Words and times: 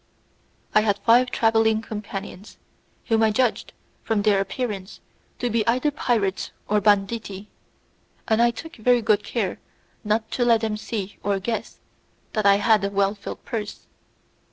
I 0.73 0.81
had 0.81 0.97
five 1.05 1.29
travelling 1.29 1.83
companions, 1.83 2.57
whom 3.05 3.21
I 3.21 3.29
judged, 3.29 3.71
from 4.01 4.23
their 4.23 4.39
appearance, 4.41 4.99
to 5.37 5.47
be 5.47 5.61
either 5.67 5.91
pirates 5.91 6.49
or 6.67 6.81
banditti, 6.81 7.49
and 8.27 8.41
I 8.41 8.49
took 8.49 8.77
very 8.77 9.03
good 9.03 9.23
care 9.23 9.59
not 10.03 10.31
to 10.31 10.43
let 10.43 10.61
them 10.61 10.75
see 10.75 11.19
or 11.21 11.37
guess 11.39 11.77
that 12.33 12.47
I 12.47 12.55
had 12.55 12.83
a 12.83 12.89
well 12.89 13.13
filled 13.13 13.45
purse. 13.45 13.85